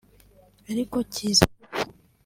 [0.71, 1.83] ariko kiza gupfa